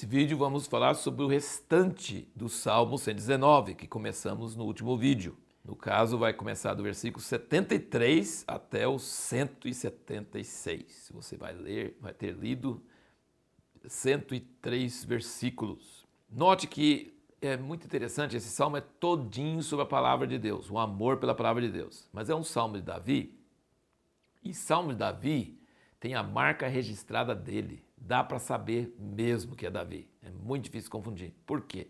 Nesse 0.00 0.08
vídeo 0.08 0.38
vamos 0.38 0.66
falar 0.66 0.94
sobre 0.94 1.22
o 1.22 1.28
restante 1.28 2.26
do 2.34 2.48
Salmo 2.48 2.96
119, 2.96 3.74
que 3.74 3.86
começamos 3.86 4.56
no 4.56 4.64
último 4.64 4.96
vídeo. 4.96 5.36
No 5.62 5.76
caso, 5.76 6.16
vai 6.16 6.32
começar 6.32 6.72
do 6.72 6.82
versículo 6.82 7.22
73 7.22 8.44
até 8.48 8.88
o 8.88 8.98
176. 8.98 11.10
Você 11.12 11.36
vai 11.36 11.52
ler, 11.52 11.98
vai 12.00 12.14
ter 12.14 12.32
lido 12.32 12.82
103 13.86 15.04
versículos. 15.04 16.06
Note 16.30 16.66
que 16.66 17.12
é 17.42 17.58
muito 17.58 17.84
interessante, 17.84 18.34
esse 18.34 18.48
salmo 18.48 18.78
é 18.78 18.80
todinho 18.80 19.62
sobre 19.62 19.82
a 19.82 19.86
palavra 19.86 20.26
de 20.26 20.38
Deus, 20.38 20.70
o 20.70 20.78
amor 20.78 21.18
pela 21.18 21.34
palavra 21.34 21.60
de 21.60 21.68
Deus. 21.68 22.08
Mas 22.10 22.30
é 22.30 22.34
um 22.34 22.42
salmo 22.42 22.76
de 22.76 22.82
Davi, 22.82 23.38
e 24.42 24.54
salmo 24.54 24.92
de 24.92 24.98
Davi 24.98 25.60
tem 26.00 26.14
a 26.14 26.22
marca 26.22 26.68
registrada 26.68 27.34
dele. 27.34 27.84
Dá 28.00 28.24
para 28.24 28.38
saber 28.38 28.96
mesmo 28.98 29.54
que 29.54 29.66
é 29.66 29.70
Davi. 29.70 30.08
É 30.22 30.30
muito 30.30 30.64
difícil 30.64 30.90
confundir. 30.90 31.34
Por 31.46 31.60
quê? 31.60 31.88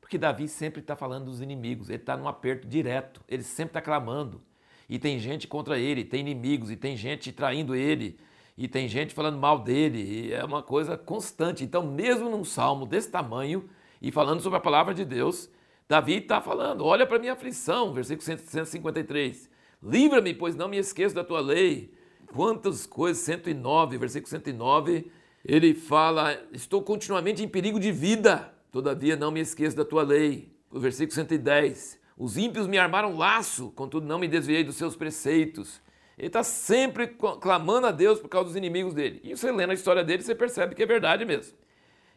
Porque 0.00 0.16
Davi 0.16 0.48
sempre 0.48 0.80
está 0.80 0.94
falando 0.94 1.26
dos 1.26 1.40
inimigos, 1.40 1.88
ele 1.88 1.98
está 1.98 2.16
num 2.16 2.28
aperto 2.28 2.66
direto, 2.66 3.20
ele 3.28 3.42
sempre 3.42 3.70
está 3.70 3.80
clamando. 3.80 4.40
E 4.88 4.98
tem 4.98 5.18
gente 5.18 5.46
contra 5.46 5.78
ele, 5.78 6.04
tem 6.04 6.20
inimigos, 6.20 6.70
e 6.70 6.76
tem 6.76 6.96
gente 6.96 7.30
traindo 7.30 7.76
ele, 7.76 8.18
e 8.56 8.66
tem 8.66 8.88
gente 8.88 9.14
falando 9.14 9.38
mal 9.38 9.58
dele, 9.58 10.02
e 10.02 10.32
é 10.32 10.44
uma 10.44 10.62
coisa 10.62 10.96
constante. 10.96 11.62
Então, 11.62 11.86
mesmo 11.86 12.28
num 12.28 12.44
salmo 12.44 12.86
desse 12.86 13.10
tamanho, 13.10 13.68
e 14.02 14.10
falando 14.10 14.40
sobre 14.40 14.56
a 14.56 14.60
palavra 14.60 14.94
de 14.94 15.04
Deus, 15.04 15.50
Davi 15.88 16.14
está 16.14 16.40
falando: 16.40 16.84
olha 16.84 17.06
para 17.06 17.16
a 17.16 17.20
minha 17.20 17.34
aflição, 17.34 17.92
versículo 17.92 18.22
153. 18.22 19.50
Livra-me, 19.82 20.34
pois 20.34 20.54
não 20.54 20.68
me 20.68 20.78
esqueço 20.78 21.14
da 21.14 21.24
tua 21.24 21.40
lei. 21.40 21.92
Quantas 22.32 22.86
coisas, 22.86 23.22
109, 23.24 23.98
versículo 23.98 24.28
109, 24.28 25.10
ele 25.44 25.74
fala: 25.74 26.40
estou 26.52 26.82
continuamente 26.82 27.42
em 27.42 27.48
perigo 27.48 27.78
de 27.80 27.92
vida 27.92 28.52
Todavia 28.70 29.16
não 29.16 29.32
me 29.32 29.40
esqueço 29.40 29.76
da 29.76 29.84
tua 29.84 30.02
lei. 30.02 30.52
O 30.70 30.78
versículo 30.78 31.12
110. 31.12 31.98
Os 32.16 32.36
ímpios 32.36 32.66
me 32.66 32.78
armaram 32.78 33.16
laço, 33.16 33.72
contudo 33.72 34.06
não 34.06 34.18
me 34.18 34.28
desviei 34.28 34.62
dos 34.62 34.76
seus 34.76 34.94
preceitos. 34.94 35.80
Ele 36.16 36.28
está 36.28 36.42
sempre 36.42 37.16
clamando 37.40 37.86
a 37.86 37.90
Deus 37.90 38.20
por 38.20 38.28
causa 38.28 38.48
dos 38.48 38.56
inimigos 38.56 38.94
dele. 38.94 39.20
E 39.24 39.34
você 39.34 39.50
lendo 39.50 39.70
a 39.70 39.74
história 39.74 40.04
dele, 40.04 40.22
você 40.22 40.34
percebe 40.34 40.74
que 40.74 40.82
é 40.82 40.86
verdade 40.86 41.24
mesmo. 41.24 41.56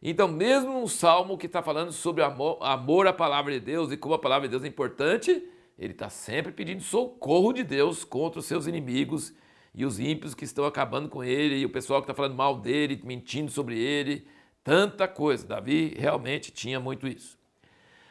Então, 0.01 0.27
mesmo 0.27 0.83
um 0.83 0.87
salmo 0.87 1.37
que 1.37 1.45
está 1.45 1.63
falando 1.63 1.93
sobre 1.93 2.21
amor, 2.21 2.57
amor 2.61 3.07
à 3.07 3.13
palavra 3.13 3.53
de 3.53 3.61
Deus 3.61 3.91
e 3.91 3.97
como 3.97 4.13
a 4.13 4.19
palavra 4.19 4.47
de 4.47 4.51
Deus 4.51 4.65
é 4.65 4.67
importante, 4.67 5.49
ele 5.79 5.93
está 5.93 6.09
sempre 6.09 6.51
pedindo 6.51 6.83
socorro 6.83 7.53
de 7.53 7.63
Deus 7.63 8.03
contra 8.03 8.41
os 8.41 8.45
seus 8.45 8.67
inimigos 8.67 9.33
e 9.73 9.85
os 9.85 9.99
ímpios 9.99 10.35
que 10.35 10.45
estão 10.45 10.65
acabando 10.65 11.09
com 11.09 11.23
ele, 11.23 11.57
e 11.57 11.65
o 11.65 11.69
pessoal 11.69 12.01
que 12.01 12.05
está 12.05 12.13
falando 12.13 12.35
mal 12.35 12.59
dele, 12.59 13.01
mentindo 13.03 13.51
sobre 13.51 13.77
ele, 13.79 14.27
Tanta 14.63 15.07
coisa. 15.07 15.45
Davi 15.45 15.93
realmente 15.97 16.51
tinha 16.51 16.79
muito 16.79 17.07
isso. 17.07 17.37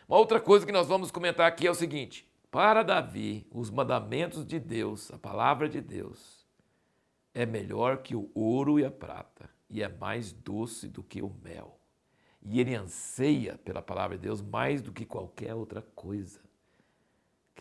Uma 0.07 0.19
outra 0.19 0.39
coisa 0.39 0.67
que 0.67 0.73
nós 0.73 0.87
vamos 0.87 1.11
comentar 1.11 1.47
aqui 1.47 1.67
é 1.67 1.71
o 1.71 1.75
seguinte: 1.75 2.29
para 2.51 2.83
Davi, 2.83 3.47
os 3.51 3.71
mandamentos 3.71 4.45
de 4.45 4.61
Deus, 4.61 5.11
a 5.11 5.19
palavra 5.19 5.69
de 5.69 5.81
Deus, 5.81 6.47
é 7.33 7.47
melhor 7.47 7.99
que 7.99 8.15
o 8.15 8.31
ouro 8.35 8.79
e 8.79 8.85
a 8.85 8.91
prata, 8.91 9.49
e 9.71 9.83
é 9.83 9.89
mais 9.89 10.33
doce 10.33 10.89
do 10.89 11.03
que 11.03 11.23
o 11.23 11.35
mel. 11.43 11.79
E 12.43 12.61
ele 12.61 12.75
anseia 12.75 13.57
pela 13.65 13.81
palavra 13.81 14.19
de 14.19 14.25
Deus 14.25 14.43
mais 14.43 14.83
do 14.83 14.93
que 14.93 15.07
qualquer 15.07 15.55
outra 15.55 15.81
coisa. 15.95 16.41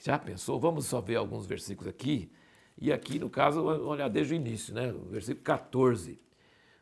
Já 0.02 0.18
pensou? 0.18 0.60
Vamos 0.60 0.88
só 0.88 1.00
ver 1.00 1.18
alguns 1.18 1.46
versículos 1.46 1.88
aqui. 1.88 2.32
E 2.82 2.92
aqui, 2.92 3.20
no 3.20 3.30
caso, 3.30 3.62
olhar 3.64 4.10
desde 4.10 4.34
o 4.34 4.36
início, 4.36 4.74
né? 4.74 4.92
O 4.92 5.06
versículo 5.12 5.44
14. 5.44 6.20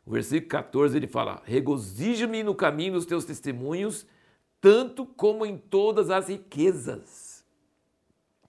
O 0.06 0.12
versículo 0.12 0.50
14 0.50 0.96
ele 0.96 1.08
fala: 1.08 1.44
Regozija-me 1.44 2.42
no 2.42 2.56
caminho 2.56 2.94
dos 2.94 3.06
teus 3.06 3.26
testemunhos, 3.26 4.08
tanto 4.62 5.06
como 5.06 5.46
em 5.46 5.58
todas 5.58 6.10
as 6.10 6.30
riquezas. 6.30 7.46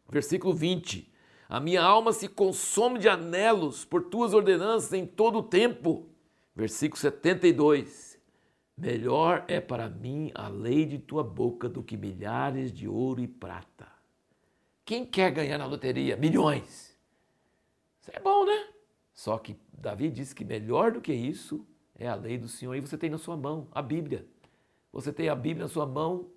Versículo 0.08 0.54
20: 0.54 1.12
A 1.48 1.58
minha 1.58 1.82
alma 1.82 2.12
se 2.12 2.28
consome 2.28 3.00
de 3.00 3.08
anelos 3.08 3.84
por 3.84 4.04
tuas 4.04 4.32
ordenanças 4.32 4.92
em 4.92 5.04
todo 5.04 5.40
o 5.40 5.42
tempo. 5.42 6.08
Versículo 6.54 7.00
72: 7.00 8.16
Melhor 8.78 9.44
é 9.48 9.60
para 9.60 9.88
mim 9.88 10.30
a 10.36 10.46
lei 10.46 10.86
de 10.86 11.00
tua 11.00 11.24
boca 11.24 11.68
do 11.68 11.82
que 11.82 11.96
milhares 11.96 12.72
de 12.72 12.86
ouro 12.86 13.20
e 13.20 13.26
prata. 13.26 13.88
Quem 14.84 15.04
quer 15.04 15.32
ganhar 15.32 15.58
na 15.58 15.66
loteria? 15.66 16.16
Milhões. 16.16 16.89
Isso 18.00 18.10
é 18.12 18.20
bom, 18.20 18.44
né? 18.44 18.68
Só 19.12 19.36
que 19.38 19.56
Davi 19.72 20.10
disse 20.10 20.34
que 20.34 20.44
melhor 20.44 20.92
do 20.92 21.00
que 21.00 21.12
isso 21.12 21.66
é 21.94 22.08
a 22.08 22.14
lei 22.14 22.38
do 22.38 22.48
Senhor. 22.48 22.74
E 22.74 22.80
você 22.80 22.96
tem 22.96 23.10
na 23.10 23.18
sua 23.18 23.36
mão 23.36 23.68
a 23.72 23.82
Bíblia. 23.82 24.26
Você 24.92 25.12
tem 25.12 25.28
a 25.28 25.34
Bíblia 25.34 25.64
na 25.64 25.68
sua 25.68 25.86
mão. 25.86 26.30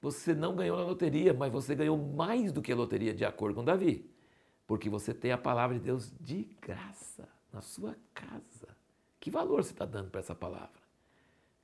Você 0.00 0.34
não 0.34 0.54
ganhou 0.56 0.76
na 0.76 0.84
loteria, 0.84 1.34
mas 1.34 1.52
você 1.52 1.74
ganhou 1.74 1.96
mais 1.96 2.52
do 2.52 2.62
que 2.62 2.72
a 2.72 2.76
loteria, 2.76 3.14
de 3.14 3.24
acordo 3.24 3.56
com 3.56 3.64
Davi. 3.64 4.08
Porque 4.66 4.88
você 4.88 5.12
tem 5.12 5.32
a 5.32 5.38
palavra 5.38 5.78
de 5.78 5.84
Deus 5.84 6.12
de 6.20 6.44
graça 6.60 7.28
na 7.52 7.60
sua 7.60 7.96
casa. 8.14 8.68
Que 9.20 9.30
valor 9.30 9.62
você 9.62 9.72
está 9.72 9.84
dando 9.84 10.10
para 10.10 10.20
essa 10.20 10.34
palavra? 10.34 10.80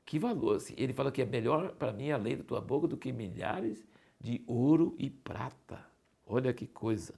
Que 0.05 0.19
valor? 0.19 0.59
Ele 0.77 0.93
fala 0.93 1.13
que 1.13 1.23
é 1.23 1.25
melhor 1.25 1.73
para 1.73 1.93
mim 1.93 2.11
a 2.11 2.17
lei 2.17 2.37
da 2.37 2.45
tua 2.45 2.61
boca 2.61 2.87
do 2.87 2.97
que 2.97 3.13
milhares 3.13 3.87
de 4.21 4.43
ouro 4.47 4.95
e 4.99 5.09
prata. 5.09 5.85
Olha 6.27 6.53
que 6.53 6.67
coisa. 6.67 7.15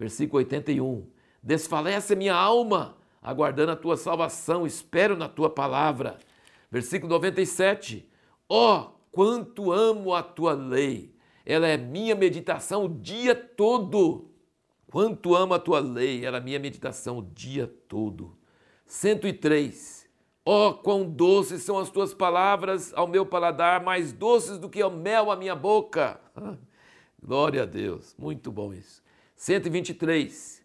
Versículo 0.00 0.38
81. 0.38 1.06
Desfalece 1.42 2.16
minha 2.16 2.34
alma, 2.34 2.96
aguardando 3.20 3.72
a 3.72 3.76
tua 3.76 3.98
salvação, 3.98 4.66
espero 4.66 5.14
na 5.14 5.28
tua 5.28 5.50
palavra. 5.50 6.16
Versículo 6.70 7.12
97. 7.12 8.08
Ó, 8.48 8.78
oh, 8.78 8.90
quanto 9.12 9.70
amo 9.70 10.14
a 10.14 10.22
tua 10.22 10.54
lei! 10.54 11.14
Ela 11.44 11.68
é 11.68 11.76
minha 11.76 12.14
meditação 12.14 12.86
o 12.86 12.88
dia 12.88 13.34
todo. 13.34 14.30
Quanto 14.86 15.36
amo 15.36 15.52
a 15.52 15.58
tua 15.58 15.80
lei, 15.80 16.24
ela 16.24 16.38
é 16.38 16.40
minha 16.40 16.58
meditação 16.58 17.18
o 17.18 17.22
dia 17.22 17.66
todo. 17.86 18.34
103. 18.86 20.08
Ó, 20.46 20.70
oh, 20.70 20.74
quão 20.78 21.04
doces 21.04 21.62
são 21.62 21.78
as 21.78 21.90
tuas 21.90 22.14
palavras 22.14 22.90
ao 22.94 23.06
meu 23.06 23.26
paladar, 23.26 23.84
mais 23.84 24.14
doces 24.14 24.56
do 24.56 24.70
que 24.70 24.82
o 24.82 24.90
mel 24.90 25.30
à 25.30 25.36
minha 25.36 25.54
boca. 25.54 26.18
Glória 27.22 27.64
a 27.64 27.66
Deus, 27.66 28.16
muito 28.18 28.50
bom 28.50 28.72
isso. 28.72 29.02
123. 29.40 30.62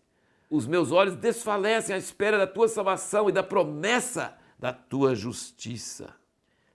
Os 0.49 0.67
meus 0.67 0.91
olhos 0.91 1.15
desfalecem 1.15 1.95
à 1.95 1.97
espera 1.97 2.37
da 2.37 2.45
tua 2.45 2.67
salvação 2.67 3.29
e 3.29 3.31
da 3.31 3.41
promessa 3.41 4.37
da 4.59 4.73
tua 4.73 5.15
justiça. 5.15 6.13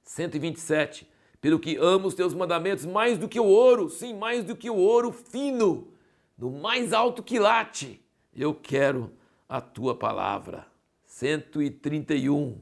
127. 0.02 1.06
Pelo 1.42 1.58
que 1.58 1.76
amo 1.76 2.08
os 2.08 2.14
teus 2.14 2.32
mandamentos 2.32 2.86
mais 2.86 3.18
do 3.18 3.28
que 3.28 3.38
o 3.38 3.44
ouro, 3.44 3.90
sim, 3.90 4.14
mais 4.14 4.42
do 4.42 4.56
que 4.56 4.70
o 4.70 4.76
ouro 4.76 5.12
fino, 5.12 5.92
do 6.38 6.50
mais 6.50 6.94
alto 6.94 7.22
quilate. 7.22 8.02
Eu 8.34 8.54
quero 8.54 9.12
a 9.46 9.60
tua 9.60 9.94
palavra. 9.94 10.66
131. 11.04 12.58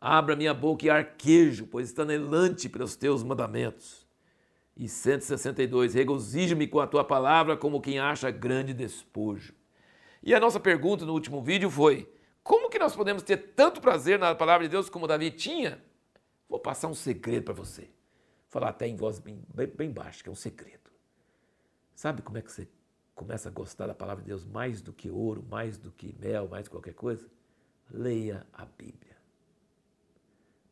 Abra 0.00 0.34
minha 0.34 0.54
boca 0.54 0.86
e 0.86 0.90
arquejo, 0.90 1.66
pois 1.66 1.88
está 1.88 2.04
anelante 2.04 2.70
pelos 2.70 2.96
teus 2.96 3.22
mandamentos. 3.22 4.01
E 4.76 4.88
162. 4.88 5.94
Regozijo-me 5.94 6.66
com 6.66 6.80
a 6.80 6.86
tua 6.86 7.04
palavra 7.04 7.56
como 7.56 7.80
quem 7.80 7.98
acha 7.98 8.30
grande 8.30 8.72
despojo. 8.72 9.54
E 10.22 10.34
a 10.34 10.40
nossa 10.40 10.60
pergunta 10.60 11.04
no 11.04 11.12
último 11.12 11.42
vídeo 11.42 11.70
foi: 11.70 12.10
como 12.42 12.70
que 12.70 12.78
nós 12.78 12.94
podemos 12.94 13.22
ter 13.22 13.36
tanto 13.54 13.80
prazer 13.80 14.18
na 14.18 14.34
palavra 14.34 14.66
de 14.66 14.70
Deus 14.70 14.88
como 14.88 15.06
Davi 15.06 15.30
tinha? 15.30 15.82
Vou 16.48 16.58
passar 16.58 16.88
um 16.88 16.94
segredo 16.94 17.44
para 17.44 17.54
você. 17.54 17.82
Vou 17.82 17.90
falar 18.50 18.70
até 18.70 18.86
em 18.86 18.96
voz 18.96 19.18
bem, 19.18 19.42
bem, 19.54 19.66
bem 19.66 19.90
baixa, 19.90 20.22
que 20.22 20.28
é 20.28 20.32
um 20.32 20.36
segredo. 20.36 20.90
Sabe 21.94 22.22
como 22.22 22.38
é 22.38 22.42
que 22.42 22.50
você 22.50 22.68
começa 23.14 23.48
a 23.48 23.52
gostar 23.52 23.86
da 23.86 23.94
palavra 23.94 24.22
de 24.22 24.28
Deus 24.28 24.44
mais 24.44 24.82
do 24.82 24.92
que 24.92 25.10
ouro, 25.10 25.44
mais 25.48 25.78
do 25.78 25.92
que 25.92 26.14
mel, 26.18 26.48
mais 26.48 26.64
do 26.64 26.70
que 26.70 26.76
qualquer 26.76 26.94
coisa? 26.94 27.26
Leia 27.90 28.46
a 28.52 28.64
Bíblia. 28.64 29.16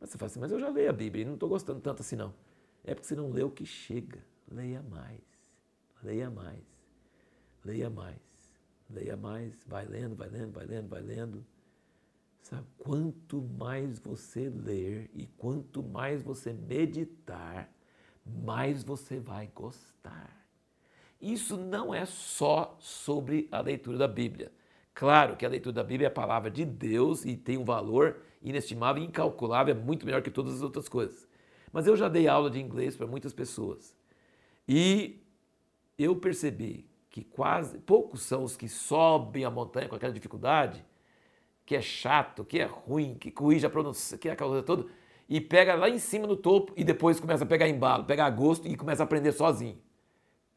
Mas 0.01 0.11
você 0.11 0.19
fala 0.19 0.31
assim, 0.31 0.41
mas 0.41 0.51
eu 0.51 0.59
já 0.59 0.69
leio 0.69 0.91
a 0.91 0.93
Bíblia 0.93 1.23
e 1.23 1.27
não 1.27 1.35
estou 1.35 1.49
gostando 1.49 1.81
tanto 1.81 2.01
assim 2.01 2.17
não. 2.17 2.35
É 2.91 2.95
porque 2.95 3.07
você 3.07 3.15
não 3.15 3.31
lê 3.31 3.43
o 3.43 3.51
que 3.51 3.65
chega. 3.65 4.25
Leia 4.51 4.83
mais. 4.83 5.23
Leia 6.03 6.31
mais. 6.31 6.65
Leia 7.65 7.89
mais 7.89 8.31
leia 8.93 9.17
mais, 9.17 9.65
vai 9.67 9.85
lendo, 9.87 10.17
vai 10.17 10.29
lendo, 10.29 10.53
vai 10.53 10.67
lendo, 10.67 10.89
vai 10.89 11.01
lendo. 11.01 11.47
Sabe? 12.43 12.67
Quanto 12.79 13.43
mais 13.43 13.99
você 13.99 14.49
ler 14.49 15.11
e 15.15 15.27
quanto 15.27 15.83
mais 15.83 16.23
você 16.23 16.53
meditar, 16.53 17.71
mais 18.25 18.83
você 18.83 19.21
vai 19.21 19.49
gostar. 19.55 20.37
Isso 21.21 21.57
não 21.57 21.95
é 21.95 22.07
só 22.07 22.77
sobre 22.81 23.47
a 23.53 23.61
leitura 23.61 23.99
da 23.99 24.09
Bíblia. 24.09 24.51
Claro 24.95 25.37
que 25.37 25.45
a 25.45 25.49
leitura 25.49 25.75
da 25.75 25.85
Bíblia 25.85 26.07
é 26.07 26.11
a 26.11 26.15
palavra 26.15 26.51
de 26.51 26.65
Deus 26.65 27.25
e 27.25 27.37
tem 27.37 27.59
um 27.59 27.65
valor 27.65 28.23
inestimável, 28.43 29.03
incalculável, 29.03 29.75
é 29.75 29.79
muito 29.79 30.07
melhor 30.07 30.23
que 30.23 30.31
todas 30.31 30.55
as 30.55 30.63
outras 30.63 30.89
coisas. 30.89 31.29
Mas 31.73 31.87
eu 31.87 31.97
já 31.97 32.09
dei 32.09 32.27
aula 32.27 32.51
de 32.51 32.61
inglês 32.61 32.97
para 32.97 33.07
muitas 33.07 33.33
pessoas. 33.33 33.95
E 34.67 35.23
eu 35.99 36.17
percebi 36.17 36.89
que 37.11 37.25
quase 37.25 37.79
poucos 37.79 38.23
são 38.23 38.45
os 38.45 38.57
que 38.57 38.69
sobem 38.69 39.45
a 39.45 39.51
montanha 39.51 39.89
com 39.89 39.97
aquela 39.97 40.13
dificuldade, 40.13 40.85
que 41.67 41.77
é 41.77 41.81
chato, 41.81 42.45
que 42.45 42.59
é 42.59 42.65
ruim, 42.65 43.15
que 43.15 43.31
corrige 43.31 43.67
a 43.67 43.71
pronúncia, 43.71 44.17
que 44.17 44.29
é 44.29 44.33
a 44.33 44.37
causa 44.37 44.63
toda, 44.63 44.87
e 45.29 45.41
pega 45.41 45.75
lá 45.75 45.89
em 45.89 45.99
cima 45.99 46.27
no 46.27 46.37
topo 46.37 46.73
e 46.77 46.83
depois 46.83 47.21
começa 47.21 47.45
a 47.45 47.47
pegar 47.47 47.69
embalo, 47.69 48.05
pegar 48.05 48.29
gosto 48.31 48.67
e 48.67 48.77
começa 48.77 49.03
a 49.03 49.05
aprender 49.05 49.33
sozinho. 49.33 49.79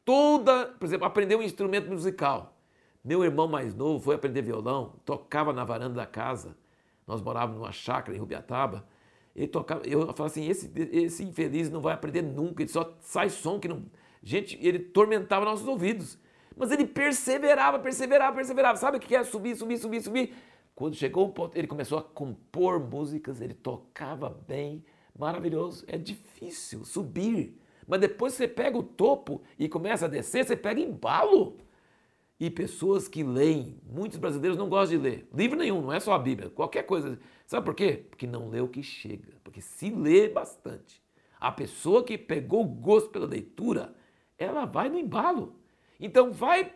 Toda, 0.04 0.66
por 0.66 0.86
exemplo, 0.86 1.06
aprender 1.06 1.36
um 1.36 1.44
instrumento 1.44 1.90
musical. 1.90 2.58
Meu 3.04 3.24
irmão 3.24 3.48
mais 3.48 3.76
novo 3.76 4.04
foi 4.04 4.16
aprender 4.16 4.42
violão, 4.42 4.96
tocava 5.06 5.54
na 5.54 5.64
varanda 5.64 5.96
da 5.96 6.06
casa. 6.06 6.58
Nós 7.06 7.22
morávamos 7.22 7.60
numa 7.60 7.72
chácara 7.72 8.16
em 8.16 8.20
Rubiataba. 8.20 8.88
Ele 9.36 9.48
tocava, 9.48 9.82
eu 9.88 10.02
falava 10.02 10.26
assim, 10.26 10.48
esse, 10.48 10.72
esse 10.92 11.24
infeliz 11.24 11.70
não 11.70 11.82
vai 11.82 11.94
aprender 11.94 12.22
nunca, 12.22 12.62
ele 12.62 12.72
só 12.72 12.96
sai 13.02 13.30
som 13.30 13.60
que 13.60 13.68
não. 13.68 13.84
Gente, 14.22 14.58
ele 14.62 14.80
tormentava 14.80 15.44
nossos 15.44 15.68
ouvidos. 15.68 16.18
Mas 16.56 16.72
ele 16.72 16.86
perseverava, 16.86 17.80
perseverava, 17.80 18.36
perseverava. 18.36 18.78
Sabe 18.78 18.98
o 18.98 19.00
que 19.00 19.16
é? 19.16 19.24
Subir, 19.24 19.56
subir, 19.56 19.78
subir, 19.78 20.02
subir. 20.02 20.36
Quando 20.76 20.96
chegou 20.96 21.28
um 21.28 21.32
ponto, 21.32 21.58
ele 21.58 21.68
começou 21.68 21.98
a 21.98 22.04
compor 22.04 22.80
músicas, 22.80 23.42
ele 23.42 23.54
tocava 23.54 24.30
bem, 24.48 24.84
maravilhoso. 25.18 25.84
É 25.88 25.98
difícil 25.98 26.84
subir, 26.84 27.60
mas 27.88 28.00
depois 28.00 28.34
você 28.34 28.48
pega 28.48 28.78
o 28.78 28.84
topo 28.84 29.42
e 29.58 29.70
começa 29.70 30.06
a 30.06 30.10
descer, 30.10 30.46
você 30.46 30.56
pega 30.56 30.80
embalo. 30.80 31.58
E 32.40 32.50
pessoas 32.50 33.08
que 33.08 33.24
leem, 33.24 33.80
muitos 33.86 34.18
brasileiros 34.18 34.58
não 34.58 34.68
gostam 34.68 34.98
de 34.98 35.04
ler. 35.04 35.30
Livro 35.34 35.58
nenhum, 35.58 35.82
não 35.82 35.94
é 35.94 36.00
só 36.00 36.14
a 36.14 36.20
Bíblia, 36.20 36.50
qualquer 36.50 36.84
coisa. 36.84 37.20
Sabe 37.46 37.66
por 37.66 37.76
quê? 37.76 38.06
Porque 38.10 38.28
não 38.28 38.50
lê 38.50 38.60
o 38.60 38.68
que 38.68 38.84
chega. 38.84 39.34
Porque 39.44 39.62
se 39.62 39.90
lê 39.90 40.28
bastante, 40.28 41.02
a 41.40 41.52
pessoa 41.52 42.04
que 42.04 42.18
pegou 42.18 42.66
gosto 42.66 43.10
pela 43.10 43.26
leitura, 43.26 43.94
ela 44.38 44.66
vai 44.66 44.90
no 44.90 44.98
embalo. 44.98 45.60
Então 46.00 46.32
vai, 46.32 46.74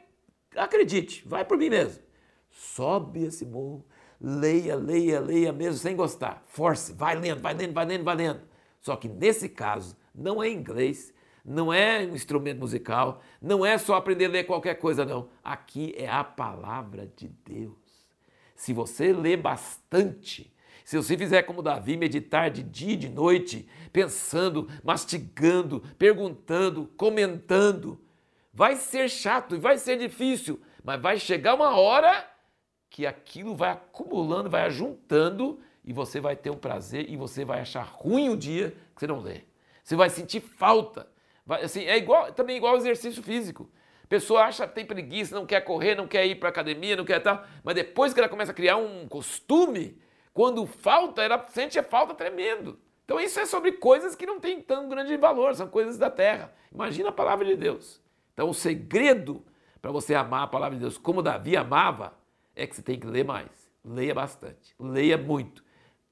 acredite, 0.56 1.27
vai 1.27 1.44
por 1.44 1.57
mim 1.57 1.69
mesmo. 1.69 2.04
Sobe 2.50 3.24
esse 3.24 3.45
morro, 3.45 3.86
leia, 4.21 4.75
leia, 4.75 5.19
leia 5.19 5.51
mesmo 5.51 5.80
sem 5.80 5.95
gostar. 5.95 6.44
Force, 6.45 6.94
vai 6.94 7.19
lendo, 7.19 7.42
vai 7.42 7.54
lendo, 7.54 7.74
vai 7.74 7.86
lendo, 7.86 8.04
vai 8.04 8.15
lendo. 8.15 8.42
Só 8.80 8.95
que 8.95 9.07
nesse 9.07 9.50
caso, 9.50 9.98
não 10.13 10.42
é 10.42 10.50
inglês, 10.50 11.13
não 11.47 11.71
é 11.71 11.99
um 11.99 12.13
instrumento 12.13 12.59
musical, 12.59 13.21
não 13.41 13.65
é 13.65 13.77
só 13.77 13.95
aprender 13.95 14.25
a 14.25 14.29
ler 14.29 14.44
qualquer 14.44 14.75
coisa, 14.75 15.05
não. 15.05 15.29
Aqui 15.41 15.95
é 15.97 16.09
a 16.09 16.21
palavra 16.21 17.09
de 17.15 17.29
Deus. 17.29 17.77
Se 18.53 18.73
você 18.73 19.13
ler 19.13 19.38
bastante, 19.38 20.53
se 20.83 20.97
você 20.97 21.17
fizer 21.17 21.44
como 21.44 21.61
Davi, 21.61 21.95
meditar 21.95 22.51
de 22.51 22.61
dia 22.61 22.94
e 22.94 22.97
de 22.97 23.07
noite, 23.07 23.65
pensando, 23.94 24.67
mastigando, 24.83 25.81
perguntando, 25.97 26.88
comentando, 26.97 27.97
vai 28.53 28.75
ser 28.75 29.09
chato 29.09 29.55
e 29.55 29.59
vai 29.59 29.77
ser 29.77 29.97
difícil, 29.97 30.59
mas 30.83 31.01
vai 31.01 31.17
chegar 31.17 31.55
uma 31.55 31.77
hora 31.77 32.29
que 32.89 33.05
aquilo 33.05 33.55
vai 33.55 33.71
acumulando, 33.71 34.49
vai 34.49 34.63
ajuntando 34.63 35.61
e 35.85 35.94
você 35.94 36.19
vai 36.19 36.35
ter 36.35 36.49
um 36.49 36.57
prazer 36.57 37.09
e 37.09 37.15
você 37.15 37.45
vai 37.45 37.61
achar 37.61 37.83
ruim 37.83 38.27
o 38.27 38.35
dia 38.35 38.71
que 38.94 38.99
você 38.99 39.07
não 39.07 39.21
lê. 39.21 39.44
Você 39.81 39.95
vai 39.95 40.09
sentir 40.09 40.41
falta. 40.41 41.07
Assim, 41.49 41.85
é 41.85 41.97
igual, 41.97 42.31
também 42.33 42.57
igual 42.57 42.73
ao 42.73 42.77
exercício 42.77 43.23
físico. 43.23 43.69
Pessoa 44.09 44.44
acha 44.44 44.67
que 44.67 44.75
tem 44.75 44.85
preguiça, 44.85 45.35
não 45.35 45.45
quer 45.45 45.61
correr, 45.61 45.95
não 45.95 46.07
quer 46.07 46.25
ir 46.25 46.35
para 46.35 46.49
academia, 46.49 46.95
não 46.95 47.03
quer 47.03 47.19
tal, 47.19 47.44
mas 47.63 47.75
depois 47.75 48.13
que 48.13 48.19
ela 48.19 48.29
começa 48.29 48.51
a 48.51 48.55
criar 48.55 48.77
um 48.77 49.07
costume, 49.07 50.01
quando 50.33 50.65
falta, 50.65 51.21
ela 51.21 51.45
sente 51.49 51.77
a 51.77 51.83
falta 51.83 52.13
tremendo. 52.13 52.79
Então 53.03 53.19
isso 53.19 53.39
é 53.39 53.45
sobre 53.45 53.73
coisas 53.73 54.15
que 54.15 54.25
não 54.25 54.39
têm 54.39 54.61
tão 54.61 54.88
grande 54.88 55.15
valor, 55.17 55.55
são 55.55 55.67
coisas 55.67 55.97
da 55.97 56.09
terra. 56.09 56.53
Imagina 56.71 57.09
a 57.09 57.11
palavra 57.11 57.45
de 57.45 57.55
Deus. 57.55 58.01
Então 58.33 58.49
o 58.49 58.53
segredo 58.53 59.45
para 59.81 59.91
você 59.91 60.13
amar 60.13 60.44
a 60.44 60.47
palavra 60.47 60.75
de 60.75 60.81
Deus 60.81 60.97
como 60.97 61.21
Davi 61.21 61.55
amava, 61.55 62.13
é 62.55 62.65
que 62.65 62.75
você 62.75 62.81
tem 62.81 62.99
que 62.99 63.07
ler 63.07 63.23
mais. 63.23 63.49
Leia 63.83 64.13
bastante, 64.13 64.75
leia 64.79 65.17
muito. 65.17 65.63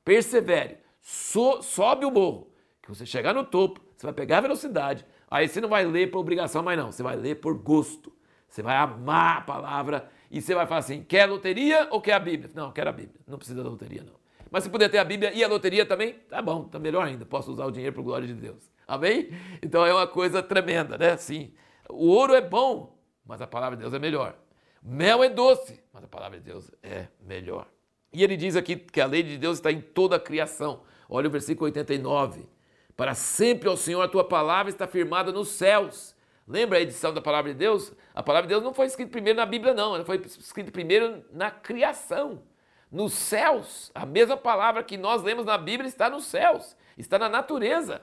Persevere, 0.04 0.78
so, 1.02 1.62
sobe 1.62 2.06
o 2.06 2.12
morro, 2.12 2.52
que 2.82 2.90
você 2.90 3.06
chegar 3.06 3.34
no 3.34 3.44
topo, 3.44 3.82
você 3.96 4.06
vai 4.06 4.14
pegar 4.14 4.38
a 4.38 4.42
velocidade. 4.42 5.06
Aí 5.30 5.48
você 5.48 5.60
não 5.60 5.70
vai 5.70 5.86
ler 5.86 6.12
por 6.12 6.20
obrigação 6.20 6.64
mais 6.64 6.78
não, 6.78 6.92
você 6.92 7.04
vai 7.04 7.16
ler 7.16 7.36
por 7.36 7.58
gosto. 7.58 8.14
Você 8.48 8.62
vai 8.62 8.78
amar 8.78 9.40
a 9.40 9.42
palavra 9.42 10.10
e 10.32 10.42
você 10.42 10.56
vai 10.56 10.66
falar 10.66 10.80
assim: 10.80 11.04
quer 11.04 11.24
a 11.24 11.26
loteria 11.26 11.88
ou 11.92 12.00
quer 12.00 12.14
a 12.14 12.20
Bíblia? 12.20 12.50
Não, 12.54 12.72
quero 12.72 12.90
a 12.90 12.94
Bíblia. 12.94 13.20
Não 13.28 13.38
precisa 13.38 13.62
da 13.62 13.70
loteria, 13.70 14.04
não. 14.04 14.16
Mas 14.50 14.64
se 14.64 14.70
puder 14.70 14.90
ter 14.90 14.98
a 14.98 15.04
Bíblia 15.04 15.34
e 15.34 15.44
a 15.44 15.48
loteria 15.48 15.86
também, 15.86 16.14
tá 16.30 16.42
bom, 16.42 16.64
tá 16.64 16.80
melhor 16.80 17.06
ainda. 17.06 17.26
Posso 17.26 17.52
usar 17.52 17.66
o 17.66 17.72
dinheiro 17.72 17.94
para 17.94 18.04
glória 18.04 18.28
de 18.28 18.34
Deus. 18.34 18.72
Amém? 18.88 19.30
Então 19.62 19.86
é 19.86 19.94
uma 19.94 20.08
coisa 20.08 20.42
tremenda, 20.42 20.98
né? 20.98 21.18
Sim. 21.18 21.54
O 21.90 22.08
ouro 22.08 22.34
é 22.34 22.42
bom, 22.42 22.98
mas 23.26 23.42
a 23.42 23.48
palavra 23.48 23.76
de 23.76 23.82
Deus 23.82 23.94
é 23.94 24.00
melhor. 24.00 24.38
Mel 24.82 25.24
é 25.24 25.30
doce, 25.30 25.82
mas 25.92 26.04
a 26.04 26.08
palavra 26.08 26.38
de 26.38 26.46
Deus 26.46 26.72
é 26.84 27.08
melhor. 27.20 27.68
E 28.14 28.24
ele 28.24 28.38
diz 28.38 28.56
aqui 28.56 28.76
que 28.76 29.02
a 29.02 29.06
lei 29.06 29.24
de 29.24 29.38
Deus 29.38 29.58
está 29.58 29.72
em 29.72 29.82
toda 29.82 30.16
a 30.16 30.20
criação. 30.20 30.84
Olha 31.10 31.28
o 31.28 31.32
versículo 31.32 31.66
89. 31.66 32.48
Para 32.96 33.14
sempre, 33.14 33.68
ó 33.68 33.76
Senhor, 33.76 34.02
a 34.02 34.08
tua 34.08 34.24
palavra 34.24 34.72
está 34.72 34.88
firmada 34.88 35.32
nos 35.32 35.50
céus. 35.50 36.16
Lembra 36.48 36.78
a 36.78 36.82
edição 36.82 37.14
da 37.14 37.22
palavra 37.22 37.52
de 37.52 37.58
Deus? 37.58 37.92
A 38.14 38.22
palavra 38.22 38.48
de 38.48 38.54
Deus 38.54 38.64
não 38.64 38.74
foi 38.74 38.86
escrita 38.86 39.12
primeiro 39.12 39.38
na 39.38 39.46
Bíblia, 39.46 39.74
não. 39.74 39.96
Ela 39.96 40.06
foi 40.06 40.18
escrita 40.18 40.72
primeiro 40.72 41.26
na 41.32 41.50
criação. 41.50 42.44
Nos 42.92 43.14
céus. 43.14 43.92
A 43.94 44.06
mesma 44.06 44.38
palavra 44.38 44.84
que 44.84 44.96
nós 44.96 45.24
lemos 45.24 45.46
na 45.46 45.58
Bíblia 45.58 45.88
está 45.88 46.10
nos 46.10 46.26
céus, 46.26 46.78
está 46.98 47.20
na 47.20 47.28
natureza. 47.28 48.02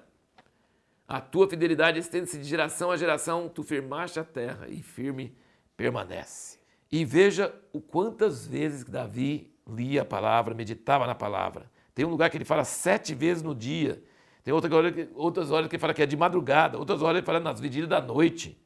A 1.08 1.20
tua 1.20 1.48
fidelidade 1.48 1.98
estende-se 1.98 2.38
de 2.38 2.44
geração 2.44 2.90
a 2.90 2.96
geração, 2.96 3.48
tu 3.48 3.62
firmaste 3.62 4.18
a 4.18 4.24
terra 4.24 4.66
e 4.68 4.82
firme 4.82 5.36
permanece. 5.76 6.58
E 6.90 7.04
veja 7.04 7.54
o 7.72 7.80
quantas 7.80 8.46
vezes 8.46 8.84
Davi 8.84 9.52
lia 9.66 10.02
a 10.02 10.04
palavra, 10.04 10.54
meditava 10.54 11.06
na 11.06 11.14
palavra. 11.14 11.70
Tem 11.94 12.04
um 12.04 12.10
lugar 12.10 12.28
que 12.30 12.36
ele 12.36 12.44
fala 12.44 12.64
sete 12.64 13.14
vezes 13.14 13.42
no 13.42 13.54
dia. 13.54 14.02
Tem 14.42 14.52
outra 14.52 14.74
hora, 14.74 15.08
outras 15.14 15.50
horas 15.50 15.68
que 15.68 15.78
fala 15.78 15.94
que 15.94 16.02
é 16.02 16.06
de 16.06 16.16
madrugada, 16.16 16.76
outras 16.78 17.00
horas 17.00 17.18
ele 17.18 17.26
fala 17.26 17.38
nas 17.38 17.60
vigílias 17.60 17.88
da 17.88 18.00
noite. 18.00 18.60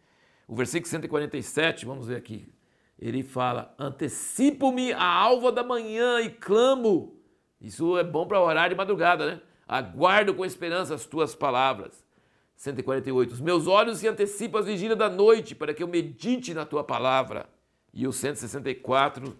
O 0.48 0.54
versículo 0.54 0.88
147, 0.88 1.84
vamos 1.84 2.06
ver 2.06 2.16
aqui. 2.16 2.48
Ele 2.98 3.22
fala: 3.22 3.74
Antecipo-me 3.78 4.92
a 4.92 5.04
alva 5.04 5.52
da 5.52 5.62
manhã 5.62 6.20
e 6.20 6.30
clamo. 6.30 7.20
Isso 7.60 7.98
é 7.98 8.04
bom 8.04 8.26
para 8.26 8.40
orar 8.40 8.70
de 8.70 8.74
madrugada, 8.74 9.26
né? 9.26 9.40
Aguardo 9.68 10.32
com 10.32 10.44
esperança 10.44 10.94
as 10.94 11.04
tuas 11.04 11.34
palavras. 11.34 12.06
148. 12.54 13.32
Os 13.32 13.40
meus 13.40 13.66
olhos 13.66 13.98
se 13.98 14.08
antecipam 14.08 14.60
às 14.60 14.66
vigílias 14.66 14.98
da 14.98 15.10
noite 15.10 15.54
para 15.54 15.74
que 15.74 15.82
eu 15.82 15.88
medite 15.88 16.54
na 16.54 16.64
tua 16.64 16.82
palavra. 16.82 17.48
E 17.92 18.06
o 18.06 18.12
164 18.12 19.36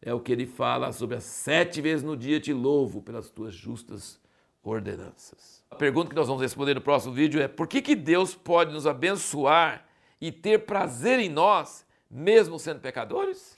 é 0.00 0.14
o 0.14 0.20
que 0.20 0.32
ele 0.32 0.46
fala 0.46 0.92
sobre 0.92 1.16
as 1.16 1.24
sete 1.24 1.80
vezes 1.82 2.02
no 2.02 2.16
dia 2.16 2.40
te 2.40 2.52
louvo 2.52 3.02
pelas 3.02 3.28
tuas 3.28 3.54
justas 3.54 4.20
ordenanças. 4.70 5.64
A 5.70 5.76
pergunta 5.76 6.10
que 6.10 6.16
nós 6.16 6.26
vamos 6.26 6.42
responder 6.42 6.74
no 6.74 6.80
próximo 6.80 7.12
vídeo 7.12 7.40
é: 7.40 7.48
por 7.48 7.66
que, 7.66 7.82
que 7.82 7.94
Deus 7.94 8.34
pode 8.34 8.72
nos 8.72 8.86
abençoar 8.86 9.86
e 10.20 10.30
ter 10.32 10.64
prazer 10.64 11.18
em 11.18 11.28
nós, 11.28 11.84
mesmo 12.10 12.58
sendo 12.58 12.80
pecadores? 12.80 13.55